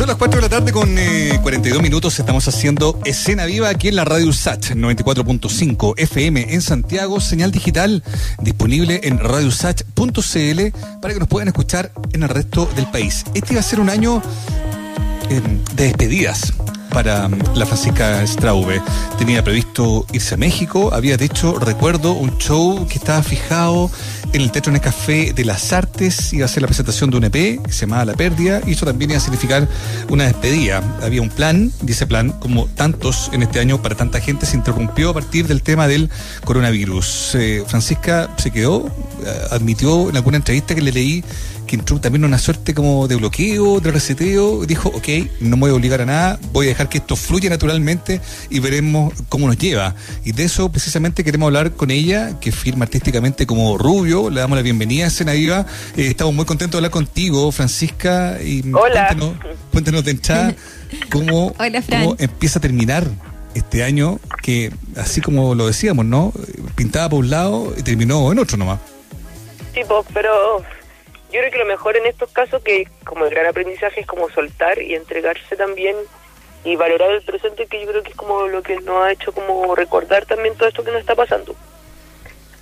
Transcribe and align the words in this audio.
Son 0.00 0.08
las 0.08 0.16
4 0.16 0.36
de 0.36 0.42
la 0.42 0.48
tarde 0.48 0.72
con 0.72 0.88
42 1.42 1.78
eh, 1.78 1.82
minutos. 1.82 2.18
Estamos 2.18 2.48
haciendo 2.48 2.98
escena 3.04 3.44
viva 3.44 3.68
aquí 3.68 3.88
en 3.88 3.96
la 3.96 4.04
radio 4.06 4.32
SAT 4.32 4.70
94.5 4.70 5.94
FM 5.98 6.54
en 6.54 6.62
Santiago. 6.62 7.20
Señal 7.20 7.52
digital 7.52 8.02
disponible 8.40 9.00
en 9.04 9.18
radiosach.cl 9.18 11.00
para 11.02 11.12
que 11.12 11.20
nos 11.20 11.28
puedan 11.28 11.48
escuchar 11.48 11.92
en 12.12 12.22
el 12.22 12.30
resto 12.30 12.66
del 12.76 12.86
país. 12.86 13.24
Este 13.34 13.52
va 13.54 13.60
a 13.60 13.62
ser 13.62 13.78
un 13.78 13.90
año 13.90 14.22
eh, 15.28 15.42
de 15.74 15.84
despedidas 15.84 16.54
para 16.90 17.28
mm, 17.28 17.54
la 17.54 17.66
Francisca 17.66 18.26
Straube. 18.26 18.82
Tenía 19.18 19.42
previsto 19.42 20.06
irse 20.12 20.34
a 20.34 20.38
México, 20.38 20.90
había 20.92 21.16
de 21.16 21.26
hecho, 21.26 21.58
recuerdo, 21.58 22.12
un 22.12 22.36
show 22.38 22.86
que 22.88 22.98
estaba 22.98 23.22
fijado 23.22 23.90
en 24.32 24.42
el 24.42 24.52
Teatro 24.52 24.72
Café 24.80 25.32
de 25.32 25.44
las 25.44 25.72
Artes, 25.72 26.32
iba 26.32 26.44
a 26.44 26.48
ser 26.48 26.62
la 26.62 26.68
presentación 26.68 27.10
de 27.10 27.16
un 27.16 27.24
EP 27.24 27.60
se 27.68 27.80
llamaba 27.80 28.04
La 28.04 28.14
Pérdida, 28.14 28.60
y 28.66 28.72
eso 28.72 28.86
también 28.86 29.10
iba 29.10 29.18
a 29.18 29.20
significar 29.20 29.68
una 30.08 30.24
despedida. 30.24 30.82
Había 31.02 31.22
un 31.22 31.30
plan, 31.30 31.72
y 31.86 31.90
ese 31.90 32.06
plan, 32.06 32.30
como 32.30 32.66
tantos 32.66 33.30
en 33.32 33.42
este 33.42 33.60
año 33.60 33.82
para 33.82 33.96
tanta 33.96 34.20
gente, 34.20 34.46
se 34.46 34.56
interrumpió 34.56 35.10
a 35.10 35.14
partir 35.14 35.46
del 35.46 35.62
tema 35.62 35.88
del 35.88 36.10
coronavirus. 36.44 37.34
Eh, 37.34 37.64
Francisca 37.66 38.30
se 38.36 38.50
quedó, 38.50 38.86
eh, 39.24 39.40
admitió 39.50 40.10
en 40.10 40.16
alguna 40.16 40.36
entrevista 40.36 40.74
que 40.74 40.82
le 40.82 40.92
leí 40.92 41.24
que 41.70 41.76
entró 41.76 42.00
también 42.00 42.24
una 42.24 42.40
suerte 42.40 42.74
como 42.74 43.06
de 43.06 43.14
bloqueo, 43.14 43.78
de 43.78 43.92
reseteo, 43.92 44.66
dijo, 44.66 44.88
ok, 44.88 45.06
no 45.38 45.56
me 45.56 45.60
voy 45.60 45.70
a 45.70 45.74
obligar 45.74 46.00
a 46.00 46.04
nada, 46.04 46.40
voy 46.52 46.66
a 46.66 46.70
dejar 46.70 46.88
que 46.88 46.98
esto 46.98 47.14
fluya 47.14 47.48
naturalmente 47.48 48.20
y 48.50 48.58
veremos 48.58 49.14
cómo 49.28 49.46
nos 49.46 49.56
lleva. 49.56 49.94
Y 50.24 50.32
de 50.32 50.42
eso 50.42 50.72
precisamente 50.72 51.22
queremos 51.22 51.46
hablar 51.46 51.70
con 51.70 51.92
ella, 51.92 52.40
que 52.40 52.50
firma 52.50 52.86
artísticamente 52.86 53.46
como 53.46 53.78
Rubio, 53.78 54.30
le 54.30 54.40
damos 54.40 54.58
la 54.58 54.62
bienvenida 54.62 55.06
a 55.06 55.10
Cena 55.10 55.30
Viva, 55.30 55.64
eh, 55.96 56.08
estamos 56.08 56.34
muy 56.34 56.44
contentos 56.44 56.72
de 56.72 56.78
hablar 56.78 56.90
contigo, 56.90 57.52
Francisca, 57.52 58.42
y 58.42 58.68
Hola. 58.72 59.16
Cuéntanos, 59.70 60.04
de 60.04 60.10
entrada 60.10 60.54
cómo, 61.08 61.54
cómo 61.88 62.16
empieza 62.18 62.58
a 62.58 62.62
terminar 62.62 63.06
este 63.54 63.84
año 63.84 64.18
que, 64.42 64.72
así 64.96 65.20
como 65.20 65.54
lo 65.54 65.68
decíamos, 65.68 66.04
¿no? 66.04 66.32
Pintaba 66.74 67.10
por 67.10 67.20
un 67.20 67.30
lado 67.30 67.72
y 67.78 67.82
terminó 67.82 68.32
en 68.32 68.40
otro 68.40 68.56
nomás. 68.56 68.80
Sí, 69.72 69.82
pues, 69.86 70.04
pero 70.12 70.64
yo 71.30 71.40
creo 71.40 71.50
que 71.50 71.58
lo 71.58 71.66
mejor 71.66 71.96
en 71.96 72.06
estos 72.06 72.30
casos, 72.32 72.62
que 72.62 72.88
como 73.04 73.24
el 73.24 73.30
gran 73.30 73.46
aprendizaje 73.46 74.00
es 74.00 74.06
como 74.06 74.28
soltar 74.30 74.80
y 74.80 74.94
entregarse 74.94 75.56
también 75.56 75.96
y 76.64 76.76
valorar 76.76 77.10
el 77.12 77.22
presente, 77.22 77.66
que 77.66 77.80
yo 77.80 77.86
creo 77.86 78.02
que 78.02 78.10
es 78.10 78.16
como 78.16 78.46
lo 78.46 78.62
que 78.62 78.76
nos 78.80 79.02
ha 79.04 79.12
hecho 79.12 79.32
como 79.32 79.74
recordar 79.74 80.26
también 80.26 80.56
todo 80.56 80.68
esto 80.68 80.84
que 80.84 80.90
nos 80.90 81.00
está 81.00 81.14
pasando. 81.14 81.54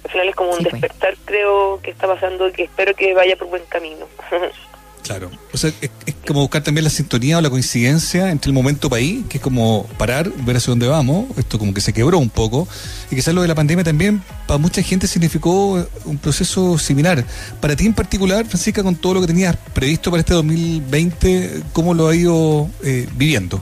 Al 0.05 0.11
final 0.11 0.29
es 0.29 0.37
como 0.37 0.51
un 0.51 0.59
pues. 0.59 0.73
despertar, 0.73 1.15
creo, 1.25 1.81
que 1.83 1.91
está 1.91 2.07
pasando 2.07 2.49
y 2.49 2.53
que 2.53 2.65
espero 2.65 2.95
que 2.95 3.15
vaya 3.15 3.37
por 3.37 3.49
buen 3.49 3.65
camino. 3.67 4.07
Claro, 5.09 5.31
o 5.55 5.57
sea, 5.57 5.73
es, 5.81 5.91
como 6.27 6.43
buscar 6.43 6.63
también 6.63 6.85
la 6.85 6.91
sintonía 6.91 7.39
o 7.39 7.41
la 7.41 7.49
coincidencia 7.49 8.31
entre 8.31 8.51
el 8.51 8.53
momento 8.53 8.91
país, 8.91 9.25
que 9.31 9.39
es 9.39 9.43
como 9.43 9.89
parar, 9.97 10.29
ver 10.45 10.59
hacia 10.59 10.71
dónde 10.71 10.87
vamos, 10.87 11.27
esto 11.39 11.59
como 11.59 11.73
que 11.73 11.81
se 11.81 11.95
quebró 11.95 12.19
un 12.19 12.29
poco, 12.29 12.69
y 13.11 13.17
quizás 13.17 13.33
lo 13.33 13.41
de 13.41 13.49
la 13.49 13.55
pandemia 13.55 13.83
también 13.83 14.23
para 14.47 14.59
mucha 14.59 14.83
gente 14.83 15.07
significó 15.07 15.83
un 16.05 16.19
proceso 16.19 16.77
similar. 16.77 17.25
Para 17.59 17.75
ti 17.75 17.87
en 17.87 17.95
particular, 17.95 18.45
Francisca, 18.45 18.83
con 18.83 18.97
todo 18.97 19.15
lo 19.15 19.21
que 19.23 19.29
tenías 19.29 19.57
previsto 19.73 20.11
para 20.11 20.21
este 20.21 20.35
2020, 20.35 21.63
¿cómo 21.73 21.95
lo 21.95 22.09
ha 22.09 22.15
ido 22.15 22.69
eh, 22.85 23.09
viviendo? 23.15 23.57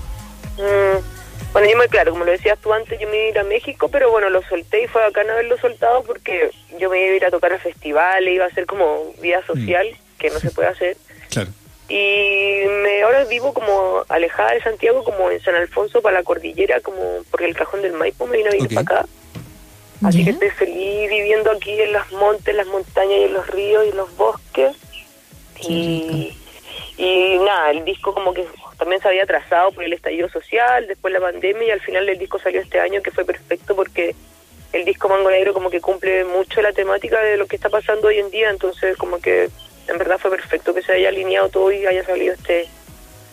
Mm, 0.57 0.99
bueno, 1.53 1.71
yo 1.71 1.77
muy 1.77 1.87
claro, 1.87 2.11
como 2.11 2.25
lo 2.25 2.33
decías 2.33 2.59
tú 2.61 2.73
antes, 2.73 2.99
yo 2.99 3.09
me 3.09 3.19
iba 3.19 3.27
a 3.27 3.29
ir 3.29 3.39
a 3.39 3.45
México, 3.45 3.89
pero 3.89 4.11
bueno, 4.11 4.31
lo 4.31 4.43
solté 4.49 4.83
y 4.83 4.89
fue 4.89 5.01
bacán 5.01 5.31
haberlo 5.31 5.57
soltado 5.59 6.03
porque 6.03 6.51
yo 6.81 6.91
me 6.91 7.01
iba 7.05 7.13
a 7.13 7.17
ir 7.19 7.25
a 7.25 7.31
tocar 7.31 7.53
a 7.53 7.59
festivales, 7.61 8.35
iba 8.35 8.47
a 8.47 8.49
hacer 8.49 8.67
como 8.67 9.13
vida 9.23 9.47
social, 9.47 9.87
mm. 9.87 10.19
que 10.19 10.31
no 10.31 10.41
se 10.41 10.51
puede 10.51 10.71
hacer. 10.71 10.97
Y 11.89 12.65
me 12.83 13.03
ahora 13.03 13.25
vivo 13.25 13.55
como 13.55 14.05
alejada 14.09 14.53
de 14.53 14.63
Santiago, 14.63 15.05
como 15.05 15.31
en 15.31 15.41
San 15.41 15.55
Alfonso 15.55 16.03
para 16.03 16.19
la 16.19 16.25
cordillera, 16.25 16.81
como 16.81 17.23
porque 17.31 17.47
el 17.47 17.55
cajón 17.55 17.83
del 17.83 17.93
Maipo 17.93 18.27
me 18.27 18.39
vino 18.39 18.51
a 18.51 18.53
vivir 18.53 18.75
para 18.75 18.81
acá. 18.81 19.09
Así 20.03 20.25
que 20.25 20.31
estoy 20.31 20.51
feliz 20.51 21.09
viviendo 21.09 21.51
aquí 21.51 21.81
en 21.81 21.93
los 21.93 22.13
montes, 22.13 22.55
las 22.55 22.67
montañas 22.67 23.19
y 23.19 23.23
en 23.25 23.33
los 23.33 23.47
ríos 23.47 23.87
y 23.87 23.93
los 23.93 24.15
bosques. 24.17 24.77
Y, 25.61 26.37
y 26.99 27.39
nada, 27.39 27.71
el 27.71 27.85
disco 27.85 28.13
como 28.13 28.35
que 28.35 28.47
también 28.79 29.01
se 29.01 29.09
había 29.09 29.23
atrasado 29.23 29.73
por 29.73 29.85
el 29.85 29.93
estallido 29.93 30.29
social, 30.29 30.87
después 30.87 31.15
la 31.15 31.21
pandemia 31.21 31.69
y 31.69 31.71
al 31.71 31.81
final 31.81 32.09
el 32.09 32.19
disco 32.19 32.39
salió 32.39 32.61
este 32.61 32.81
año 32.81 33.01
que 33.01 33.11
fue 33.11 33.25
perfecto 33.25 33.75
porque 33.75 34.15
el 34.73 34.85
disco 34.85 35.09
Mango 35.09 35.31
Negro 35.31 35.55
como 35.55 35.71
que 35.71 35.81
cumple 35.81 36.25
mucho 36.25 36.61
la 36.61 36.73
temática 36.73 37.21
de 37.21 37.37
lo 37.37 37.47
que 37.47 37.57
está 37.57 37.71
pasando 37.71 38.09
hoy 38.09 38.19
en 38.19 38.31
día, 38.31 38.51
entonces 38.51 38.97
como 38.97 39.19
que 39.19 39.49
en 39.89 39.99
verdad 39.99 40.19
fue 40.19 40.31
perfecto 40.31 40.75
que 40.75 40.83
se 40.83 40.93
haya 40.93 41.09
alineado 41.09 41.49
todo 41.49 41.73
y 41.73 41.87
haya 41.87 42.05
salido 42.05 42.35
este 42.35 42.69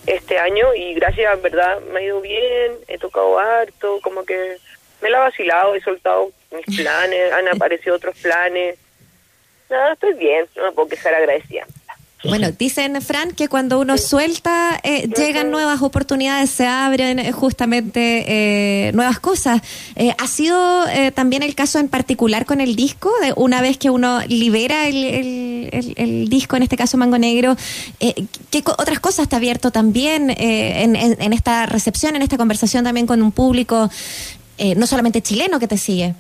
este 0.06 0.38
año 0.38 0.74
y 0.74 0.94
gracias, 0.96 1.34
en 1.34 1.42
verdad, 1.42 1.80
me 1.82 2.00
ha 2.00 2.04
ido 2.04 2.22
bien, 2.22 2.74
he 2.88 2.98
tocado 2.98 3.40
harto, 3.40 4.00
como 4.02 4.26
que 4.26 4.58
me 5.02 5.10
la 5.10 5.18
he 5.18 5.22
vacilado, 5.22 5.76
he 5.76 5.82
soltado 5.82 6.32
mis 6.52 6.66
planes, 6.78 7.32
han 7.32 7.48
aparecido 7.48 7.96
otros 7.96 8.18
planes. 8.18 8.78
Nada, 9.70 9.94
estoy 9.94 10.14
bien, 10.16 10.46
no 10.56 10.66
me 10.66 10.72
puedo 10.74 10.90
quejar 10.90 11.16
agradecida. 11.16 11.66
Bueno, 12.24 12.52
dicen, 12.52 13.02
Fran, 13.02 13.32
que 13.32 13.50
cuando 13.50 13.80
uno 13.80 13.98
suelta, 13.98 14.80
eh, 14.84 15.10
llegan 15.16 15.52
nuevas 15.52 15.82
oportunidades, 15.82 16.50
se 16.50 16.66
abren 16.66 17.20
eh, 17.20 17.34
justamente 17.34 18.88
eh, 18.88 18.92
nuevas 18.94 19.20
cosas. 19.20 19.62
¿Ha 20.18 20.28
sido 20.28 20.86
también 21.14 21.44
el 21.44 21.54
caso 21.56 21.80
en 21.80 21.90
particular 21.90 22.46
con 22.46 22.62
el 22.62 22.76
disco? 22.76 23.12
De 23.22 23.34
una 23.36 23.62
vez 23.62 23.78
que 23.78 23.90
uno 23.90 24.22
libera 24.28 24.88
el, 24.88 26.28
disco, 26.30 26.56
en 26.56 26.64
este 26.64 26.78
caso 26.78 26.98
Mango 26.98 27.18
Negro, 27.18 27.58
¿qué 28.00 28.64
otras 28.66 29.00
cosas 29.00 29.24
está 29.24 29.38
abierto 29.38 29.72
también 29.72 30.30
en, 30.30 30.96
en, 30.96 31.34
esta 31.34 31.66
recepción, 31.66 32.16
en 32.16 32.22
esta 32.22 32.38
conversación 32.38 32.84
también 32.84 33.06
con 33.06 33.22
un 33.22 33.32
público, 33.32 33.90
no 34.78 34.88
solamente 34.88 35.22
chileno 35.22 35.60
que 35.60 35.68
te 35.68 35.78
sigue? 35.78 36.16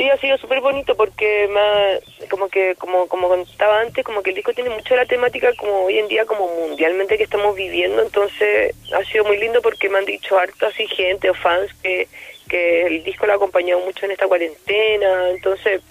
Sí, 0.00 0.08
ha 0.08 0.16
sido 0.16 0.38
súper 0.38 0.62
bonito 0.62 0.94
porque 0.94 1.46
más, 1.48 2.00
como 2.30 2.48
que, 2.48 2.74
como, 2.76 3.06
como 3.06 3.28
contaba 3.28 3.80
antes, 3.80 4.02
como 4.02 4.22
que 4.22 4.30
el 4.30 4.36
disco 4.36 4.54
tiene 4.54 4.70
mucho 4.70 4.96
la 4.96 5.04
temática 5.04 5.52
como 5.58 5.84
hoy 5.84 5.98
en 5.98 6.08
día, 6.08 6.24
como 6.24 6.48
mundialmente 6.48 7.18
que 7.18 7.24
estamos 7.24 7.54
viviendo, 7.54 8.00
entonces 8.00 8.74
ha 8.94 9.04
sido 9.04 9.24
muy 9.24 9.36
lindo 9.36 9.60
porque 9.60 9.90
me 9.90 9.98
han 9.98 10.06
dicho 10.06 10.38
harto 10.38 10.68
así 10.68 10.86
gente 10.86 11.28
o 11.28 11.34
fans 11.34 11.70
que, 11.82 12.08
que 12.48 12.86
el 12.86 13.04
disco 13.04 13.26
lo 13.26 13.34
ha 13.34 13.36
acompañado 13.36 13.80
mucho 13.80 14.06
en 14.06 14.12
esta 14.12 14.26
cuarentena, 14.26 15.28
entonces 15.32 15.82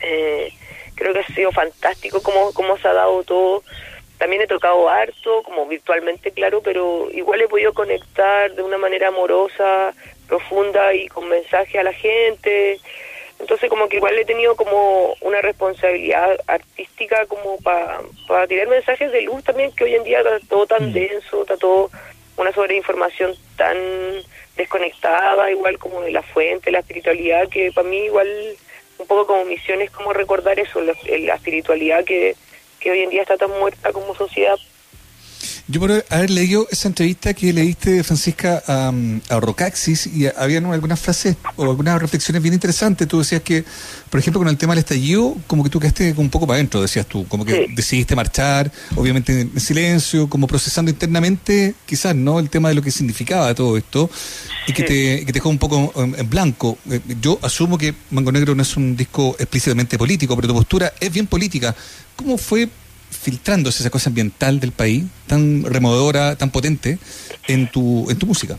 eh, 0.00 0.50
creo 0.94 1.12
que 1.12 1.20
ha 1.20 1.34
sido 1.34 1.52
fantástico 1.52 2.22
como, 2.22 2.50
como 2.54 2.78
se 2.78 2.88
ha 2.88 2.94
dado 2.94 3.24
todo. 3.24 3.62
También 4.16 4.40
he 4.40 4.46
tocado 4.46 4.88
harto, 4.88 5.42
como 5.42 5.66
virtualmente, 5.66 6.30
claro, 6.30 6.62
pero 6.62 7.10
igual 7.10 7.42
he 7.42 7.48
podido 7.48 7.74
conectar 7.74 8.54
de 8.54 8.62
una 8.62 8.78
manera 8.78 9.08
amorosa, 9.08 9.92
profunda 10.28 10.94
y 10.94 11.08
con 11.08 11.28
mensaje 11.28 11.78
a 11.78 11.82
la 11.82 11.92
gente. 11.92 12.80
Entonces 13.44 13.68
como 13.68 13.90
que 13.90 13.98
igual 13.98 14.18
he 14.18 14.24
tenido 14.24 14.56
como 14.56 15.14
una 15.20 15.42
responsabilidad 15.42 16.40
artística 16.46 17.26
como 17.26 17.58
para 17.58 18.46
tirar 18.46 18.68
mensajes 18.68 19.12
de 19.12 19.20
luz 19.20 19.44
también, 19.44 19.70
que 19.72 19.84
hoy 19.84 19.96
en 19.96 20.04
día 20.04 20.20
está 20.20 20.40
todo 20.48 20.66
tan 20.66 20.88
mm. 20.88 20.92
denso, 20.94 21.42
está 21.42 21.58
todo 21.58 21.90
una 22.38 22.52
sobreinformación 22.52 23.34
tan 23.58 23.76
desconectada, 24.56 25.50
igual 25.50 25.76
como 25.78 26.00
de 26.00 26.12
la 26.12 26.22
fuente, 26.22 26.70
la 26.70 26.78
espiritualidad, 26.78 27.50
que 27.50 27.70
para 27.70 27.86
mí 27.86 28.06
igual 28.06 28.26
un 28.96 29.06
poco 29.06 29.26
como 29.26 29.44
misión 29.44 29.82
es 29.82 29.90
como 29.90 30.14
recordar 30.14 30.58
eso, 30.58 30.80
la, 30.80 30.94
la 31.06 31.34
espiritualidad 31.34 32.02
que, 32.02 32.36
que 32.80 32.92
hoy 32.92 33.02
en 33.02 33.10
día 33.10 33.20
está 33.20 33.36
tan 33.36 33.50
muerta 33.50 33.92
como 33.92 34.14
sociedad 34.14 34.56
yo 35.66 35.80
por 35.80 36.04
haber 36.10 36.30
leído 36.30 36.66
esa 36.70 36.88
entrevista 36.88 37.32
que 37.32 37.52
leíste, 37.52 38.02
Francisca, 38.04 38.62
a, 38.66 38.92
a 39.30 39.40
Rocaxis, 39.40 40.06
y 40.06 40.26
habían 40.26 40.66
algunas 40.66 41.00
frases 41.00 41.36
o 41.56 41.64
algunas 41.64 42.00
reflexiones 42.00 42.42
bien 42.42 42.52
interesantes. 42.52 43.08
Tú 43.08 43.18
decías 43.18 43.40
que, 43.40 43.64
por 44.10 44.20
ejemplo, 44.20 44.40
con 44.40 44.48
el 44.48 44.58
tema 44.58 44.74
del 44.74 44.80
estallido, 44.80 45.34
como 45.46 45.64
que 45.64 45.70
tú 45.70 45.80
quedaste 45.80 46.12
un 46.18 46.28
poco 46.28 46.46
para 46.46 46.56
adentro, 46.56 46.82
decías 46.82 47.06
tú, 47.06 47.26
como 47.28 47.46
que 47.46 47.66
decidiste 47.74 48.14
marchar, 48.14 48.70
obviamente 48.94 49.40
en 49.40 49.60
silencio, 49.60 50.28
como 50.28 50.46
procesando 50.46 50.90
internamente, 50.90 51.74
quizás, 51.86 52.14
¿no? 52.14 52.38
El 52.38 52.50
tema 52.50 52.68
de 52.68 52.74
lo 52.74 52.82
que 52.82 52.90
significaba 52.90 53.54
todo 53.54 53.78
esto, 53.78 54.10
y 54.66 54.72
que, 54.74 54.82
te, 54.82 55.20
que 55.20 55.26
te 55.26 55.32
dejó 55.32 55.48
un 55.48 55.58
poco 55.58 55.92
en, 55.96 56.28
blanco. 56.28 56.76
Eh, 56.90 57.00
yo 57.22 57.38
asumo 57.40 57.78
que 57.78 57.94
Mango 58.10 58.32
Negro 58.32 58.54
no 58.54 58.62
es 58.62 58.76
un 58.76 58.96
disco 58.96 59.34
explícitamente 59.38 59.96
político, 59.96 60.36
pero 60.36 60.48
tu 60.48 60.54
postura 60.54 60.92
es 61.00 61.10
bien 61.10 61.26
política. 61.26 61.74
¿Cómo 62.16 62.36
fue 62.36 62.68
filtrándose 63.24 63.82
esa 63.82 63.90
cosa 63.90 64.10
ambiental 64.10 64.60
del 64.60 64.72
país, 64.72 65.04
tan 65.26 65.64
removedora, 65.64 66.36
tan 66.36 66.50
potente, 66.50 66.98
en 67.48 67.70
tu, 67.70 68.08
en 68.10 68.18
tu 68.18 68.26
música. 68.26 68.56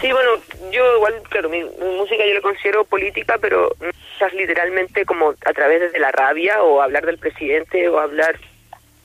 Sí, 0.00 0.12
bueno, 0.12 0.30
yo 0.70 0.96
igual, 0.96 1.14
claro, 1.30 1.48
mi, 1.48 1.62
música 1.62 2.26
yo 2.26 2.34
la 2.34 2.40
considero 2.42 2.84
política, 2.84 3.38
pero 3.40 3.74
quizás 3.78 4.34
literalmente 4.34 5.06
como 5.06 5.30
a 5.30 5.52
través 5.52 5.92
de 5.92 5.98
la 5.98 6.12
rabia 6.12 6.62
o 6.62 6.82
hablar 6.82 7.06
del 7.06 7.18
presidente 7.18 7.88
o 7.88 7.98
hablar 7.98 8.38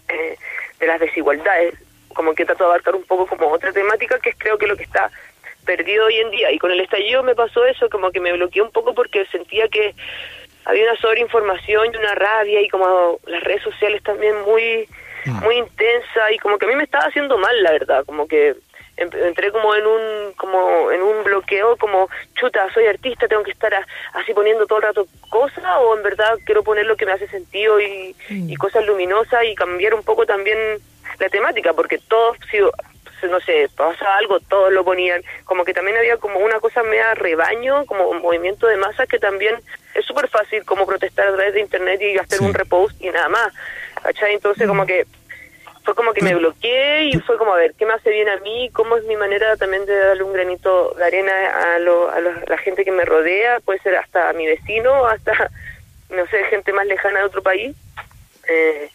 eh, 0.09 0.37
de 0.79 0.87
las 0.87 0.99
desigualdades, 0.99 1.75
como 2.13 2.33
que 2.33 2.45
trato 2.45 2.65
de 2.65 2.71
abarcar 2.71 2.95
un 2.95 3.03
poco 3.03 3.25
como 3.27 3.47
otra 3.47 3.71
temática 3.71 4.19
que 4.19 4.31
es 4.31 4.35
creo 4.37 4.57
que 4.57 4.67
lo 4.67 4.75
que 4.75 4.83
está 4.83 5.09
perdido 5.65 6.05
hoy 6.05 6.17
en 6.17 6.31
día. 6.31 6.51
Y 6.51 6.57
con 6.57 6.71
el 6.71 6.79
estallido 6.79 7.23
me 7.23 7.35
pasó 7.35 7.65
eso, 7.65 7.89
como 7.89 8.11
que 8.11 8.19
me 8.19 8.33
bloqueé 8.33 8.61
un 8.61 8.71
poco 8.71 8.93
porque 8.93 9.25
sentía 9.27 9.67
que 9.67 9.93
había 10.67 10.83
una 10.91 10.99
sobreinformación 10.99 11.93
y 11.93 11.97
una 11.97 12.13
rabia 12.15 12.61
y 12.61 12.69
como 12.69 13.19
las 13.25 13.43
redes 13.43 13.63
sociales 13.63 14.03
también 14.03 14.35
muy 14.41 14.87
Mm. 15.25 15.43
muy 15.43 15.57
intensa 15.57 16.31
y 16.31 16.37
como 16.37 16.57
que 16.57 16.65
a 16.65 16.69
mí 16.69 16.75
me 16.75 16.83
estaba 16.83 17.05
haciendo 17.05 17.37
mal 17.37 17.61
la 17.61 17.71
verdad 17.71 18.05
como 18.05 18.27
que 18.29 18.55
em- 18.95 19.09
entré 19.25 19.51
como 19.51 19.75
en 19.75 19.85
un 19.85 20.33
como 20.37 20.89
en 20.91 21.01
un 21.01 21.23
bloqueo 21.25 21.75
como 21.75 22.07
chuta 22.35 22.71
soy 22.73 22.85
artista 22.87 23.27
tengo 23.27 23.43
que 23.43 23.51
estar 23.51 23.73
a- 23.73 23.85
así 24.13 24.33
poniendo 24.33 24.65
todo 24.67 24.77
el 24.77 24.83
rato 24.85 25.05
cosas 25.29 25.65
o 25.81 25.97
en 25.97 26.03
verdad 26.03 26.37
quiero 26.45 26.63
poner 26.63 26.85
lo 26.85 26.95
que 26.95 27.05
me 27.05 27.11
hace 27.11 27.27
sentido 27.27 27.81
y, 27.81 28.15
y 28.29 28.55
cosas 28.55 28.85
luminosas 28.85 29.43
y 29.43 29.55
cambiar 29.55 29.95
un 29.95 30.03
poco 30.03 30.25
también 30.25 30.57
la 31.19 31.27
temática 31.29 31.73
porque 31.73 31.97
todos 32.07 32.37
si 32.49 32.59
no 33.23 33.39
sé 33.39 33.69
pasaba 33.75 34.17
algo 34.17 34.39
todos 34.39 34.71
lo 34.71 34.83
ponían 34.85 35.21
como 35.45 35.65
que 35.65 35.73
también 35.73 35.97
había 35.97 36.17
como 36.17 36.39
una 36.39 36.59
cosa 36.59 36.83
media 36.83 37.13
rebaño 37.15 37.85
como 37.85 38.07
un 38.09 38.21
movimiento 38.21 38.67
de 38.67 38.77
masas 38.77 39.07
que 39.07 39.17
también 39.19 39.55
es 39.95 40.05
súper 40.05 40.27
fácil 40.27 40.63
como 40.65 40.85
protestar 40.85 41.27
a 41.27 41.35
través 41.35 41.53
de 41.55 41.61
internet 41.61 41.99
y 42.01 42.17
hacer 42.17 42.37
Sí. 42.39 42.45
un 42.45 42.53
repost 42.53 43.01
y 43.01 43.09
nada 43.09 43.29
más 43.29 43.51
¿cachai? 44.03 44.33
entonces 44.35 44.67
como 44.67 44.85
que 44.85 45.05
fue 45.83 45.95
como 45.95 46.11
que 46.13 46.21
me 46.21 46.35
bloqueé 46.35 47.05
y 47.05 47.19
fue 47.21 47.37
como 47.37 47.53
a 47.53 47.57
ver 47.57 47.73
qué 47.77 47.85
me 47.85 47.93
hace 47.93 48.09
bien 48.09 48.27
a 48.27 48.35
mí, 48.41 48.69
cómo 48.73 48.97
es 48.97 49.05
mi 49.05 49.15
manera 49.15 49.55
también 49.55 49.85
de 49.85 49.95
darle 49.97 50.23
un 50.23 50.33
granito 50.33 50.93
de 50.97 51.05
arena 51.05 51.31
a, 51.75 51.79
lo, 51.79 52.11
a 52.11 52.19
lo- 52.19 52.41
la 52.45 52.57
gente 52.57 52.83
que 52.83 52.91
me 52.91 53.05
rodea, 53.05 53.61
puede 53.61 53.79
ser 53.79 53.95
hasta 53.95 54.27
a 54.27 54.33
mi 54.33 54.45
vecino, 54.45 55.05
hasta, 55.07 55.49
no 56.09 56.27
sé, 56.27 56.43
gente 56.49 56.73
más 56.73 56.85
lejana 56.87 57.19
de 57.19 57.25
otro 57.25 57.41
país. 57.41 57.73
Eh, 58.49 58.89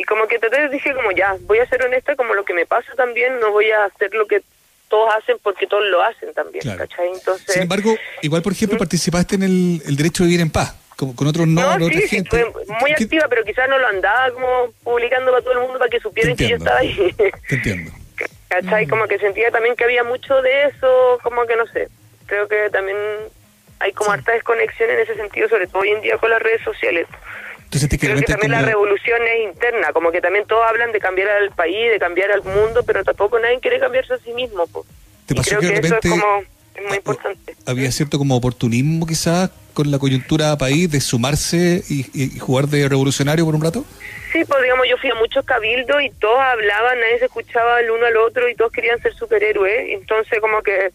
y 0.00 0.04
como 0.04 0.26
que 0.26 0.38
traté, 0.38 0.68
dije 0.70 0.94
como 0.94 1.10
ya, 1.12 1.36
voy 1.42 1.58
a 1.58 1.66
ser 1.66 1.82
honesta 1.84 2.16
como 2.16 2.34
lo 2.34 2.44
que 2.44 2.54
me 2.54 2.64
pasa 2.64 2.90
también, 2.96 3.38
no 3.38 3.50
voy 3.52 3.70
a 3.70 3.84
hacer 3.84 4.14
lo 4.14 4.26
que 4.26 4.40
todos 4.88 5.14
hacen 5.14 5.36
porque 5.42 5.66
todos 5.66 5.84
lo 5.88 6.02
hacen 6.02 6.32
también, 6.32 6.62
Claro. 6.62 6.78
¿cachai? 6.78 7.08
Entonces... 7.12 7.52
Sin 7.52 7.62
embargo, 7.62 7.94
igual, 8.22 8.42
por 8.42 8.52
ejemplo, 8.52 8.78
participaste 8.78 9.34
en 9.36 9.42
el, 9.42 9.82
el 9.86 9.96
derecho 9.96 10.22
de 10.22 10.28
vivir 10.28 10.40
en 10.40 10.50
paz, 10.50 10.74
con, 10.96 11.12
con 11.12 11.26
otros 11.28 11.46
no, 11.46 11.78
No, 11.78 11.86
sí, 11.88 12.00
sí, 12.02 12.08
gente. 12.08 12.44
muy 12.80 12.94
¿Qué- 12.96 13.04
activa, 13.04 13.26
pero 13.28 13.44
quizás 13.44 13.68
no 13.68 13.78
lo 13.78 13.86
andaba 13.86 14.30
como 14.32 14.72
publicando 14.82 15.30
para 15.32 15.42
todo 15.42 15.52
el 15.52 15.60
mundo 15.60 15.78
para 15.78 15.90
que 15.90 16.00
supieran 16.00 16.34
que 16.34 16.48
yo 16.48 16.56
estaba 16.56 16.78
ahí. 16.78 17.14
Te 17.48 17.54
entiendo. 17.56 17.92
¿Cachai? 18.48 18.86
Como 18.86 19.06
que 19.06 19.18
sentía 19.18 19.50
también 19.50 19.76
que 19.76 19.84
había 19.84 20.02
mucho 20.02 20.40
de 20.42 20.64
eso, 20.64 21.18
como 21.22 21.46
que 21.46 21.56
no 21.56 21.66
sé. 21.68 21.88
Creo 22.26 22.48
que 22.48 22.68
también 22.70 22.96
hay 23.78 23.92
como 23.92 24.10
harta 24.12 24.32
desconexión 24.32 24.90
en 24.90 24.98
ese 25.00 25.14
sentido, 25.14 25.48
sobre 25.48 25.66
todo 25.66 25.82
hoy 25.82 25.90
en 25.90 26.00
día 26.00 26.16
con 26.18 26.30
las 26.30 26.42
redes 26.42 26.62
sociales. 26.62 27.06
Entonces, 27.70 27.88
te 27.88 27.98
Creo 28.00 28.16
que 28.16 28.22
también 28.22 28.50
la 28.50 28.62
revolución 28.62 29.20
es 29.22 29.44
interna, 29.54 29.92
como 29.92 30.10
que 30.10 30.20
también 30.20 30.44
todos 30.44 30.64
hablan 30.68 30.90
de 30.90 30.98
cambiar 30.98 31.28
al 31.30 31.52
país, 31.52 31.88
de 31.92 32.00
cambiar 32.00 32.32
al 32.32 32.42
mundo, 32.42 32.82
pero 32.84 33.04
tampoco 33.04 33.38
nadie 33.38 33.60
quiere 33.60 33.78
cambiarse 33.78 34.12
a 34.14 34.18
sí 34.18 34.32
mismo. 34.32 34.66
po. 34.66 34.84
¿Te 35.26 35.34
Y 35.34 35.36
pasó 35.36 35.50
creo 35.50 35.60
que 35.60 35.66
de 35.68 35.72
eso 35.74 35.80
es 35.80 35.90
repente 36.02 36.08
como 36.08 36.42
es 36.74 36.84
muy 36.88 36.96
importante. 36.96 37.54
había 37.66 37.92
cierto 37.92 38.18
como 38.18 38.34
oportunismo 38.36 39.06
quizás 39.06 39.50
con 39.72 39.88
la 39.92 40.00
coyuntura 40.00 40.58
país 40.58 40.90
de 40.90 41.00
sumarse 41.00 41.84
y, 41.88 42.00
y- 42.12 42.34
y 42.34 42.38
jugar 42.40 42.66
de 42.66 42.88
revolucionario 42.88 43.44
por 43.44 43.54
un 43.54 43.62
rato? 43.62 43.84
Sí, 44.32 44.44
pues 44.44 44.62
digamos, 44.64 44.88
yo 44.88 44.96
fui 44.98 45.10
a 45.10 45.14
muchos 45.14 45.44
cabildos 45.44 46.02
y 46.02 46.10
todos 46.10 46.40
hablaban, 46.40 46.98
nadie 46.98 47.20
se 47.20 47.26
escuchaba 47.26 47.78
el 47.78 47.92
uno 47.92 48.04
al 48.04 48.16
otro 48.16 48.48
y 48.48 48.56
todos 48.56 48.72
querían 48.72 49.00
ser 49.00 49.14
superhéroes. 49.14 49.90
Entonces, 49.90 50.40
como 50.40 50.60
que, 50.62 50.90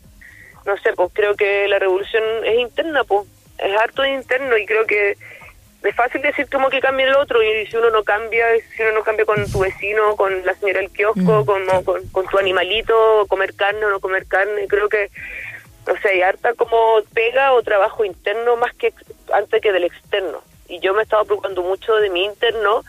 no 0.65 0.75
sé, 0.79 0.91
pues 0.93 1.09
creo 1.13 1.37
que 1.37 1.69
la 1.69 1.79
revolución 1.79 2.21
es 2.43 2.59
interna, 2.59 3.05
pues, 3.05 3.25
es 3.59 3.73
harto 3.79 4.05
interno 4.05 4.57
y 4.57 4.65
creo 4.65 4.85
que 4.85 5.15
es 5.85 5.95
fácil 5.95 6.21
decir 6.21 6.49
como 6.49 6.69
que 6.69 6.79
cambie 6.79 7.05
el 7.05 7.15
otro 7.15 7.41
y 7.43 7.65
si 7.67 7.77
uno 7.77 7.89
no 7.89 8.03
cambia, 8.03 8.45
si 8.75 8.81
uno 8.81 8.93
no 8.93 9.03
cambia 9.03 9.25
con 9.25 9.49
tu 9.51 9.59
vecino, 9.59 10.15
con 10.15 10.45
la 10.45 10.53
señora 10.55 10.79
del 10.79 10.89
kiosco, 10.89 11.45
con, 11.45 11.65
con, 11.83 12.07
con 12.07 12.27
tu 12.27 12.37
animalito, 12.37 13.25
comer 13.27 13.53
carne 13.55 13.85
o 13.85 13.89
no 13.89 13.99
comer 13.99 14.25
carne, 14.27 14.67
creo 14.67 14.89
que, 14.89 15.09
no 15.87 15.93
sé, 16.01 16.09
hay 16.09 16.21
harta 16.21 16.53
como 16.53 17.01
pega 17.13 17.53
o 17.53 17.61
trabajo 17.61 18.03
interno 18.03 18.55
más 18.55 18.73
que 18.73 18.93
antes 19.33 19.61
que 19.61 19.71
del 19.71 19.83
externo. 19.83 20.41
Y 20.67 20.79
yo 20.79 20.93
me 20.95 21.03
estaba 21.03 21.23
preocupando 21.23 21.61
mucho 21.61 21.95
de 21.95 22.09
mi 22.09 22.25
interno 22.25 22.83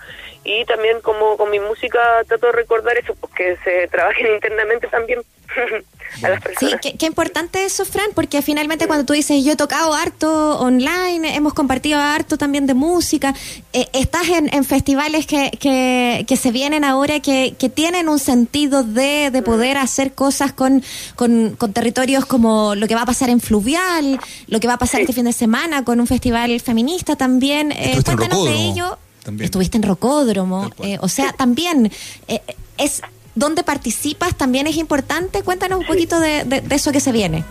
y 0.47 0.65
también 0.65 1.01
como 1.01 1.37
con 1.37 1.51
mi 1.51 1.61
música 1.61 1.99
trato 2.27 2.47
de 2.47 2.53
recordar 2.53 2.97
eso, 2.97 3.15
porque 3.21 3.57
se 3.65 3.89
trabajen 3.89 4.27
internamente 4.35 4.87
también 4.89 5.21
a 6.23 6.29
las 6.29 6.39
Sí, 6.41 6.45
personas. 6.45 6.81
qué, 6.81 6.97
qué 6.97 7.07
importante 7.07 7.65
eso, 7.65 7.85
Fran, 7.85 8.07
porque 8.15 8.41
finalmente 8.43 8.87
cuando 8.87 9.05
tú 9.05 9.13
dices, 9.13 9.45
yo 9.45 9.53
he 9.53 9.57
tocado 9.57 9.93
harto 9.95 10.59
online, 10.61 11.35
hemos 11.35 11.53
compartido 11.55 11.99
harto 12.01 12.39
también 12.39 12.67
de 12.67 12.75
música, 12.75 13.35
eh, 13.73 13.87
estás 13.93 14.29
en, 14.29 14.53
en 14.55 14.65
festivales 14.65 15.27
que, 15.27 15.51
que, 15.61 16.25
que 16.27 16.37
se 16.37 16.51
vienen 16.53 16.85
ahora, 16.85 17.21
que, 17.21 17.55
que 17.59 17.69
tienen 17.69 18.09
un 18.09 18.19
sentido 18.19 18.83
de, 18.83 19.31
de 19.31 19.43
poder 19.43 19.77
hacer 19.79 20.13
cosas 20.15 20.53
con, 20.53 20.83
con, 21.17 21.57
con 21.57 21.73
territorios 21.73 22.25
como 22.27 22.75
lo 22.75 22.87
que 22.89 22.95
va 22.95 23.03
a 23.03 23.07
pasar 23.07 23.29
en 23.31 23.41
Fluvial, 23.41 24.19
lo 24.47 24.61
que 24.61 24.67
va 24.69 24.75
a 24.75 24.79
pasar 24.79 25.01
este 25.01 25.13
fin 25.13 25.25
de 25.25 25.33
semana 25.33 25.85
con 25.85 26.01
un 26.01 26.07
festival 26.07 26.59
feminista 26.61 27.17
también. 27.17 27.73
Eh, 27.73 28.01
cuéntanos 28.05 28.45
de 28.45 28.55
ello. 28.55 28.99
También. 29.27 29.45
Estuviste 29.45 29.77
en 29.77 29.83
Rocódromo, 29.83 30.71
eh, 30.83 30.97
o 31.03 31.09
sea, 31.09 31.33
también 31.33 31.93
eh, 32.29 32.41
es 32.79 33.03
donde 33.35 33.63
participas 33.63 34.35
también 34.39 34.67
es 34.67 34.77
importante. 34.79 35.43
Cuéntanos 35.43 35.81
un 35.81 35.87
poquito 35.87 36.19
de, 36.21 36.45
de- 36.45 36.63
de 36.63 36.75
eso 36.75 36.91
que 36.93 37.01
se 37.01 37.13
viene. 37.13 37.45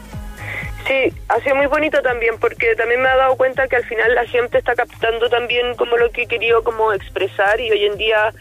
Sí, 0.88 1.13
ha 1.30 1.39
sido 1.42 1.56
muy 1.56 1.68
bonito 1.68 2.01
también 2.01 2.36
porque 2.39 2.75
también 2.75 3.01
me 3.01 3.10
he 3.12 3.16
dado 3.18 3.36
cuenta 3.38 3.68
que 3.68 3.75
al 3.75 3.86
final 3.86 4.13
la 4.16 4.25
gente 4.25 4.57
está 4.60 4.74
captando 4.75 5.30
también 5.30 5.75
como 5.75 5.98
lo 5.98 6.10
que 6.12 6.24
he 6.24 6.27
querido 6.27 6.63
como 6.63 6.94
expresar 6.94 7.60
y 7.60 7.69
hoy 7.72 7.86
en 7.86 7.98
día 7.98 8.33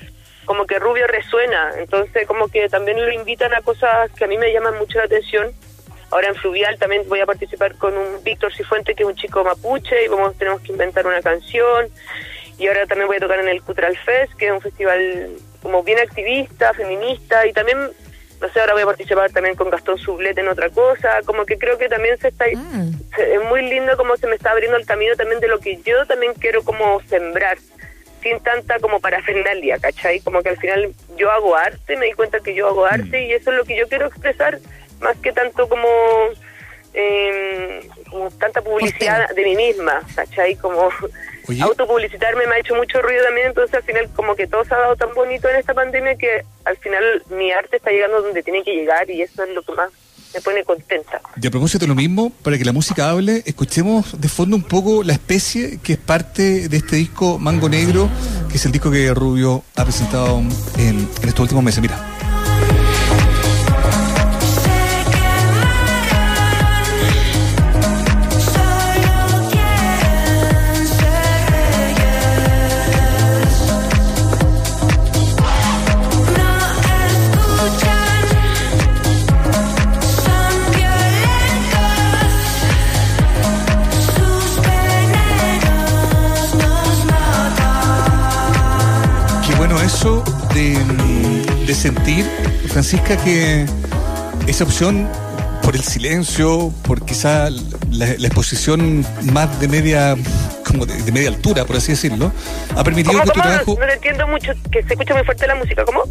como 0.45 0.67
que 0.67 0.79
Rubio 0.79 1.07
resuena, 1.07 1.71
entonces 1.79 2.27
como 2.27 2.49
que 2.49 2.69
también 2.69 2.99
lo 3.05 3.11
invitan 3.13 3.55
a 3.55 3.63
cosas 3.63 4.11
que 4.17 4.25
a 4.25 4.29
mí 4.29 4.37
me 4.37 4.53
llaman 4.53 4.77
mucho 4.79 4.99
la 4.99 5.05
atención. 5.05 5.53
Ahora 6.11 6.29
en 6.29 6.35
Fluvial 6.35 6.79
también 6.79 7.03
voy 7.09 7.21
a 7.21 7.27
participar 7.27 7.77
con 7.77 7.97
un 7.97 8.23
Víctor 8.23 8.55
Cifuente 8.55 8.95
que 8.95 9.03
es 9.05 9.09
un 9.09 9.17
chico 9.17 9.43
mapuche 9.43 10.05
y 10.05 10.09
vamos 10.09 10.37
tenemos 10.37 10.61
que 10.61 10.73
inventar 10.73 11.07
una 11.07 11.23
canción 11.23 11.89
y 12.59 12.67
ahora 12.69 12.87
también 12.87 13.09
voy 13.09 13.17
a 13.17 13.21
tocar 13.21 13.41
en 13.41 13.49
el 13.49 13.63
Cultural 13.63 13.97
Fest 13.99 14.35
que 14.35 14.47
es 14.47 14.53
un 14.53 14.61
festival 14.61 15.31
como 15.63 15.83
bien 15.83 15.99
activista, 15.99 16.73
feminista 16.75 17.47
y 17.47 17.53
también 17.53 17.79
no 18.41 18.49
sé, 18.53 18.61
ahora 18.61 18.75
voy 18.75 18.83
a 18.83 18.87
participar 18.87 19.31
también 19.31 19.55
con 19.57 19.71
Gastón 19.71 19.97
Sublet 19.97 20.37
en 20.37 20.49
otra 20.49 20.69
cosa, 20.69 21.21
como 21.25 21.47
que 21.47 21.57
creo 21.57 21.79
que 21.79 21.89
también 21.89 22.19
se 22.19 22.29
está, 22.29 22.45
Ah. 22.55 22.85
se- 23.17 23.35
es 23.37 23.43
muy 23.45 23.63
lindo 23.63 23.97
como 23.97 24.17
se 24.17 24.27
me 24.27 24.35
está 24.37 24.51
abriendo 24.51 24.77
el 24.77 24.85
camino 24.85 25.15
también 25.17 25.41
de 25.41 25.49
lo 25.49 25.61
que 25.61 25.81
yo 25.83 26.05
también 26.07 26.35
quiero 26.35 26.63
como 26.63 27.01
sembrar, 27.09 27.57
sin 28.23 28.41
tanta 28.41 28.79
como 28.81 29.01
parafernalia, 29.01 29.79
¿cachai? 29.79 30.21
Como 30.21 30.43
que 30.43 30.51
al 30.51 30.59
final 30.59 30.93
yo 31.17 31.31
hago 31.31 31.57
arte, 31.57 31.97
me 31.97 32.07
di 32.07 32.13
cuenta 32.13 32.41
que 32.41 32.55
yo 32.55 32.67
hago 32.67 32.85
arte 32.85 33.25
y 33.25 33.33
eso 33.33 33.51
es 33.51 33.57
lo 33.57 33.65
que 33.65 33.77
yo 33.77 33.89
quiero 33.89 34.07
expresar, 34.09 34.59
más 35.01 35.17
que 35.19 35.33
tanto 35.33 35.67
como, 35.69 35.89
eh, 36.93 37.89
como 38.11 38.31
tanta 38.33 38.61
publicidad 38.63 39.29
de 39.35 39.43
mí 39.45 39.57
misma, 39.57 40.03
¿cachai? 40.15 40.57
Como 40.57 40.91
Oye. 41.49 41.63
autopublicitarme 41.63 42.47
me 42.47 42.55
ha 42.55 42.59
hecho 42.59 42.75
mucho 42.75 43.01
ruido 43.03 43.25
también, 43.25 43.49
entonces 43.49 43.75
al 43.75 43.83
final 43.83 44.09
como 44.15 44.35
que 44.35 44.47
todo 44.47 44.65
se 44.65 44.75
ha 44.75 44.79
dado 44.79 44.97
tan 44.97 45.13
bonito 45.15 45.49
en 45.49 45.57
esta 45.57 45.75
pandemia 45.75 46.17
que 46.17 46.45
al 46.65 46.77
final 46.79 47.23
mi 47.31 47.53
arte 47.53 47.77
está 47.77 47.91
llegando 47.91 48.23
donde 48.23 48.43
tiene 48.43 48.63
que 48.63 48.75
llegar 48.75 49.09
y 49.11 49.23
eso 49.23 49.45
es 49.45 49.51
lo 49.55 49.63
que 49.63 49.73
más 49.73 49.91
me 50.35 50.41
pone 50.41 50.65
contenta. 50.65 51.21
Y 51.41 51.47
a 51.47 51.51
propósito 51.51 51.85
de 51.85 51.89
lo 51.89 51.95
mismo, 51.95 52.31
para 52.43 52.59
que 52.59 52.65
la 52.65 52.73
música 52.73 53.11
hable, 53.11 53.43
escuchemos 53.47 54.21
de 54.21 54.29
fondo 54.29 54.57
un 54.57 54.65
poco 54.65 55.05
La 55.05 55.13
Especie, 55.13 55.79
que 55.81 55.93
es 55.95 55.99
parte 55.99 56.69
de 56.69 56.77
este 56.77 56.97
disco 56.97 57.39
Mango 57.39 57.69
Negro, 57.69 58.09
que 58.51 58.57
es 58.57 58.67
el 58.67 58.73
disco 58.73 58.91
que 58.91 59.13
Rubio 59.15 59.63
ha 59.77 59.85
presentado 59.85 60.39
en, 60.79 61.09
en 61.23 61.29
estos 61.29 61.41
últimos 61.41 61.63
meses. 61.63 61.81
Mira. 61.81 62.14
Francisca, 92.75 93.17
que 93.19 93.67
esa 94.49 94.65
opción 94.65 95.09
por 95.63 95.77
el 95.77 95.85
silencio, 95.85 96.73
por 96.83 97.05
quizá 97.07 97.49
la, 97.49 98.07
la 98.19 98.27
exposición 98.27 99.07
más 99.33 99.61
de 99.61 99.69
media 99.69 100.17
como 100.67 100.85
de, 100.85 101.01
de 101.01 101.13
media 101.13 101.29
altura, 101.29 101.67
por 101.67 101.77
así 101.77 101.93
decirlo, 101.93 102.33
ha 102.77 102.83
permitido 102.83 103.13
¿Cómo, 103.13 103.23
que 103.23 103.31
tu 103.31 103.35
cómo? 103.35 103.45
trabajo, 103.45 103.77
No 103.79 103.87
te 103.87 103.93
entiendo 103.93 104.27
mucho, 104.27 104.53
que 104.73 104.83
se 104.83 104.95
escucha 104.95 105.15
muy 105.15 105.23
fuerte 105.23 105.47
la 105.47 105.55
música, 105.55 105.85
¿cómo? 105.85 106.03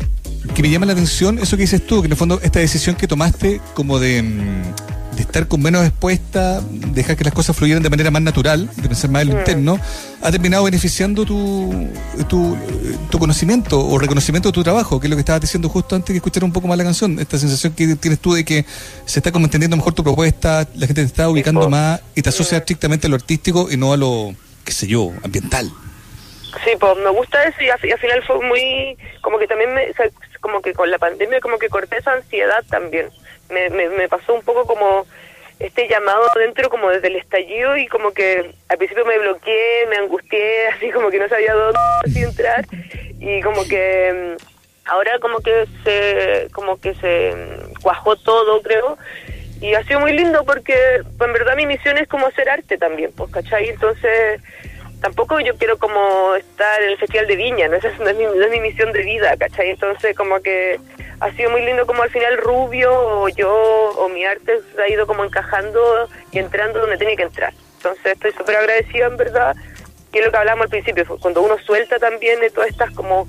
que 0.55 0.61
me 0.61 0.69
llama 0.69 0.85
la 0.85 0.93
atención 0.93 1.37
eso 1.37 1.57
que 1.57 1.63
dices 1.63 1.85
tú, 1.85 2.01
que 2.01 2.05
en 2.05 2.13
el 2.13 2.17
fondo 2.17 2.39
esta 2.41 2.59
decisión 2.59 2.95
que 2.95 3.09
tomaste 3.09 3.59
como 3.73 3.99
de, 3.99 4.21
mm, 4.23 4.63
de 5.15 5.21
estar 5.21 5.47
con 5.47 5.61
menos 5.61 5.85
expuesta, 5.85 6.61
dejar 6.69 7.15
que 7.15 7.23
las 7.23 7.33
cosas 7.33 7.55
fluyeran 7.55 7.83
de 7.83 7.89
manera 7.89 8.11
más 8.11 8.21
natural, 8.21 8.69
de 8.75 8.87
pensar 8.87 9.09
más 9.09 9.23
en 9.23 9.29
lo 9.29 9.39
interno, 9.39 9.79
ha 10.21 10.31
terminado 10.31 10.63
beneficiando 10.63 11.25
tu, 11.25 11.89
tu, 12.27 12.57
tu 13.09 13.19
conocimiento 13.19 13.79
o 13.85 13.97
reconocimiento 13.99 14.49
de 14.49 14.53
tu 14.53 14.63
trabajo, 14.63 14.99
que 14.99 15.07
es 15.07 15.09
lo 15.09 15.15
que 15.15 15.21
estabas 15.21 15.41
diciendo 15.41 15.69
justo 15.69 15.95
antes 15.95 16.13
que 16.13 16.17
escuchar 16.17 16.43
un 16.43 16.51
poco 16.51 16.67
más 16.67 16.77
la 16.77 16.83
canción, 16.83 17.19
esta 17.19 17.37
sensación 17.37 17.73
que 17.73 17.95
tienes 17.95 18.19
tú 18.19 18.33
de 18.33 18.43
que 18.43 18.65
se 19.05 19.19
está 19.19 19.31
como 19.31 19.45
entendiendo 19.45 19.77
mejor 19.77 19.93
tu 19.93 20.03
propuesta, 20.03 20.67
la 20.75 20.87
gente 20.87 21.01
te 21.01 21.07
está 21.07 21.29
ubicando 21.29 21.69
más 21.69 22.01
y 22.15 22.21
te 22.21 22.29
asocia 22.29 22.57
estrictamente 22.57 23.07
a 23.07 23.09
lo 23.09 23.15
artístico 23.15 23.69
y 23.71 23.77
no 23.77 23.93
a 23.93 23.97
lo 23.97 24.33
qué 24.63 24.71
sé 24.71 24.87
yo, 24.87 25.11
ambiental. 25.23 25.69
Sí, 26.63 26.71
pues 26.79 26.97
me 26.97 27.09
gusta 27.09 27.43
eso 27.43 27.61
y 27.61 27.69
al, 27.69 27.79
y 27.83 27.91
al 27.91 27.99
final 27.99 28.23
fue 28.23 28.39
muy, 28.47 28.97
como 29.21 29.39
que 29.39 29.47
también 29.47 29.73
me, 29.73 29.89
o 29.89 29.93
sea, 29.95 30.05
como 30.39 30.61
que 30.61 30.73
con 30.73 30.89
la 30.91 30.99
pandemia 30.99 31.39
como 31.39 31.57
que 31.57 31.69
corté 31.69 31.97
esa 31.97 32.13
ansiedad 32.13 32.63
también. 32.69 33.09
Me, 33.49 33.69
me, 33.69 33.89
me 33.89 34.09
pasó 34.09 34.33
un 34.33 34.41
poco 34.41 34.65
como 34.65 35.05
este 35.59 35.87
llamado 35.87 36.27
dentro 36.35 36.69
como 36.69 36.89
desde 36.89 37.07
el 37.07 37.15
estallido 37.15 37.77
y 37.77 37.87
como 37.87 38.11
que 38.11 38.53
al 38.67 38.77
principio 38.77 39.05
me 39.05 39.17
bloqueé, 39.17 39.85
me 39.87 39.97
angustié, 39.97 40.67
así 40.75 40.91
como 40.91 41.09
que 41.09 41.19
no 41.19 41.29
sabía 41.29 41.53
dónde 41.53 41.79
entrar 42.21 42.65
y 43.19 43.41
como 43.41 43.63
que 43.65 44.35
mm, 44.37 44.89
ahora 44.89 45.19
como 45.19 45.39
que 45.39 45.65
se, 45.83 46.49
como 46.51 46.79
que 46.79 46.93
se 46.95 47.33
mm, 47.33 47.81
cuajó 47.81 48.15
todo 48.17 48.61
creo 48.61 48.97
y 49.61 49.75
ha 49.75 49.83
sido 49.85 50.01
muy 50.01 50.11
lindo 50.11 50.43
porque 50.43 50.75
pues, 51.17 51.27
en 51.27 51.33
verdad 51.33 51.55
mi 51.55 51.65
misión 51.65 51.97
es 51.97 52.07
como 52.09 52.27
hacer 52.27 52.49
arte 52.49 52.77
también, 52.77 53.11
pues, 53.15 53.31
¿cachai? 53.31 53.69
Entonces 53.69 54.41
tampoco 55.03 55.37
yo 55.41 55.53
quiero 55.57 55.77
como 55.77 56.33
estar 56.35 56.81
en 56.81 56.91
el 56.91 56.97
Festival 56.97 57.27
de 57.27 57.35
Viña, 57.35 57.67
¿no? 57.67 57.75
Esa 57.75 57.89
es- 57.89 57.99
no 57.99 58.07
es, 58.07 58.15
mi, 58.15 58.23
no 58.23 58.41
es 58.41 58.49
mi 58.51 58.61
misión 58.61 58.93
de 58.93 59.01
vida, 59.03 59.35
¿cachai? 59.37 59.69
Entonces 59.71 60.15
como 60.15 60.39
que 60.41 60.79
ha 61.19 61.29
sido 61.33 61.49
muy 61.49 61.61
lindo 61.61 61.85
como 61.85 62.03
al 62.03 62.09
final 62.09 62.37
Rubio 62.37 62.89
o 62.93 63.27
yo 63.27 63.51
o 63.53 64.07
mi 64.07 64.23
arte 64.23 64.59
ha 64.81 64.87
ido 64.89 65.05
como 65.05 65.25
encajando 65.25 66.07
y 66.31 66.39
entrando 66.39 66.79
donde 66.79 66.97
tiene 66.97 67.17
que 67.17 67.23
entrar. 67.23 67.53
Entonces 67.77 68.05
estoy 68.13 68.31
súper 68.31 68.55
agradecida 68.55 69.07
en 69.07 69.17
verdad, 69.17 69.55
que 70.13 70.19
es 70.19 70.25
lo 70.25 70.31
que 70.31 70.37
hablamos 70.37 70.63
al 70.63 70.69
principio, 70.69 71.05
cuando 71.19 71.41
uno 71.41 71.57
suelta 71.59 71.99
también 71.99 72.39
de 72.39 72.49
todas 72.49 72.69
estas 72.69 72.89
como 72.91 73.27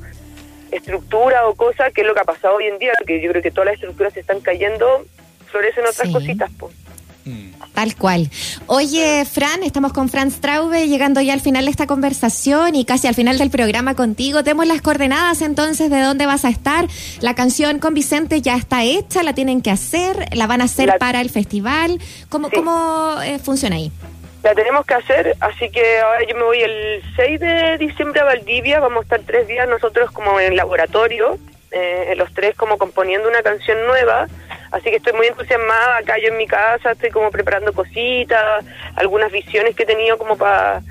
estructuras 0.71 1.43
o 1.45 1.55
cosas, 1.55 1.93
que 1.93 2.03
es 2.03 2.07
lo 2.07 2.15
que 2.15 2.21
ha 2.21 2.25
pasado 2.25 2.55
hoy 2.55 2.67
en 2.67 2.79
día, 2.79 2.93
que 3.05 3.21
yo 3.21 3.31
creo 3.31 3.43
que 3.43 3.51
todas 3.51 3.67
las 3.67 3.75
estructuras 3.75 4.13
se 4.13 4.21
están 4.21 4.41
cayendo, 4.41 5.05
florecen 5.51 5.85
otras 5.87 6.07
Sí. 6.07 6.13
cositas, 6.13 6.51
pues. 6.59 6.73
Tal 7.75 7.97
cual. 7.97 8.29
Oye, 8.67 9.25
Fran, 9.25 9.63
estamos 9.63 9.93
con 9.93 10.09
Fran 10.09 10.31
Straube, 10.31 10.87
llegando 10.89 11.21
ya 11.21 11.33
al 11.33 11.41
final 11.41 11.65
de 11.65 11.71
esta 11.71 11.87
conversación 11.87 12.75
y 12.75 12.85
casi 12.85 13.07
al 13.09 13.15
final 13.15 13.39
del 13.39 13.51
programa 13.51 13.95
contigo. 13.95 14.45
Tenemos 14.45 14.67
las 14.67 14.83
coordenadas 14.83 15.41
entonces 15.43 15.91
de 15.91 16.01
dónde 16.01 16.27
vas 16.27 16.45
a 16.45 16.51
estar. 16.51 16.87
La 17.21 17.35
canción 17.35 17.79
con 17.79 17.95
Vicente 17.95 18.43
ya 18.43 18.57
está 18.57 18.83
hecha, 18.85 19.23
la 19.23 19.33
tienen 19.35 19.63
que 19.63 19.71
hacer, 19.71 20.29
la 20.37 20.47
van 20.47 20.61
a 20.61 20.65
hacer 20.65 20.87
La- 20.89 20.99
para 20.99 21.21
el 21.21 21.31
festival. 21.31 21.99
¿Cómo, 22.29 22.49
Sí. 22.51 22.57
cómo 22.57 23.17
eh, 23.23 23.39
funciona 23.39 23.77
ahí? 23.77 23.91
La 24.43 24.55
tenemos 24.55 24.85
que 24.85 24.93
hacer, 24.93 25.35
así 25.41 25.71
que 25.71 26.01
ahora 26.01 26.21
yo 26.29 26.37
me 26.37 26.43
voy 26.43 26.61
el 26.61 27.03
6 27.17 27.41
de 27.41 27.79
diciembre 27.79 28.21
a 28.21 28.25
Valdivia, 28.25 28.79
vamos 28.81 28.99
a 28.99 29.03
estar 29.05 29.21
tres 29.27 29.49
días 29.49 29.67
nosotros 29.67 30.11
como 30.11 30.39
en 30.39 30.55
laboratorio, 30.55 31.39
eh, 31.73 32.13
los 32.19 32.31
tres 32.35 32.55
como 32.55 32.77
componiendo 32.77 33.27
una 33.27 33.41
canción 33.43 33.79
nueva, 33.87 34.29
así 34.75 34.91
que 34.91 34.97
estoy 34.97 35.13
muy 35.13 35.27
entusiasmada 35.29 35.99
acá 35.99 36.19
yo 36.19 36.29
en 36.29 36.37
mi 36.37 36.47
casa, 36.47 36.93
estoy 36.93 37.11
como 37.11 37.31
preparando 37.31 37.73
cositas, 37.73 38.65
algunas 38.97 39.31
visiones 39.31 39.75
que 39.77 39.85
he 39.85 39.87
tenido 39.87 40.19
como 40.19 40.37
para 40.37 40.83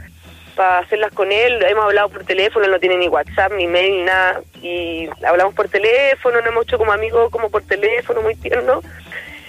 hacerlas 0.79 1.11
con 1.13 1.31
él, 1.31 1.61
hemos 1.63 1.85
hablado 1.85 2.09
por 2.09 2.23
teléfono, 2.23 2.67
no 2.67 2.79
tiene 2.79 2.97
ni 2.97 3.07
WhatsApp, 3.07 3.53
ni 3.53 3.67
mail, 3.67 3.97
ni 3.97 4.03
nada, 4.03 4.41
y 4.61 5.09
hablamos 5.25 5.53
por 5.53 5.67
teléfono, 5.67 6.37
nos 6.39 6.47
hemos 6.47 6.63
hecho 6.65 6.77
como 6.77 6.93
amigos 6.93 7.29
como 7.31 7.49
por 7.49 7.63
teléfono, 7.63 8.21
muy 8.21 8.35
tierno, 8.35 8.81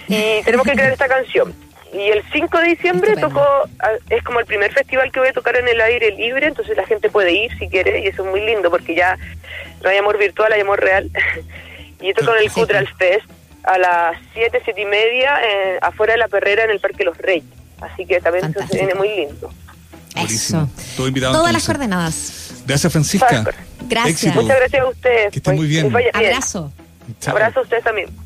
y 0.07 0.41
tenemos 0.45 0.65
que 0.65 0.73
crear 0.73 0.91
esta 0.91 1.07
canción. 1.07 1.53
Y 1.93 2.09
el 2.09 2.23
5 2.33 2.57
de 2.57 2.67
diciembre 2.67 3.11
Estupendo. 3.11 3.39
tocó, 3.39 3.69
es 4.09 4.21
como 4.23 4.41
el 4.41 4.45
primer 4.45 4.73
festival 4.73 5.11
que 5.11 5.19
voy 5.19 5.29
a 5.29 5.33
tocar 5.33 5.55
en 5.55 5.67
el 5.67 5.79
aire 5.79 6.11
libre, 6.11 6.47
entonces 6.47 6.75
la 6.75 6.85
gente 6.85 7.09
puede 7.09 7.31
ir 7.31 7.57
si 7.57 7.69
quiere, 7.69 7.99
y 7.99 8.07
eso 8.07 8.25
es 8.25 8.29
muy 8.29 8.41
lindo 8.41 8.69
porque 8.69 8.95
ya 8.95 9.17
no 9.81 9.89
hay 9.89 9.97
amor 9.97 10.17
virtual, 10.17 10.51
hay 10.51 10.61
amor 10.61 10.81
real. 10.81 11.09
y 12.01 12.07
yo 12.07 12.13
toco 12.15 12.35
en 12.35 12.43
el 12.43 12.49
Sí. 12.49 12.55
Cultural 12.55 12.89
Fest 12.97 13.29
a 13.65 13.77
las 13.77 14.17
7, 14.33 14.61
7 14.63 14.81
y 14.81 14.85
media, 14.85 15.39
eh, 15.43 15.79
afuera 15.81 16.13
de 16.13 16.19
la 16.19 16.27
perrera 16.27 16.63
en 16.63 16.71
el 16.71 16.79
Parque 16.79 17.03
Los 17.03 17.17
Reyes. 17.17 17.45
Así 17.81 18.05
que 18.05 18.19
también 18.21 18.45
eso 18.45 18.67
se 18.67 18.77
viene 18.77 18.95
muy 18.95 19.09
lindo. 19.09 19.51
Buenísimo. 20.13 20.63
Eso. 20.63 20.95
Todo 20.95 21.07
invitado, 21.07 21.33
Todas 21.33 21.51
las 21.51 21.65
coordenadas. 21.65 22.63
Gracias, 22.65 22.91
Francisca. 22.91 23.43
Gracias. 23.87 24.23
Éxito. 24.23 24.41
Muchas 24.41 24.57
gracias 24.57 24.81
a 24.81 24.87
ustedes. 24.87 25.31
Que 25.31 25.39
estén 25.39 25.55
muy 25.55 25.67
bien. 25.67 25.93
Abrazo. 26.13 26.71
Chao. 27.19 27.33
Abrazo 27.33 27.59
a 27.59 27.63
ustedes 27.63 27.83
también. 27.83 28.07
Chao. 28.07 28.25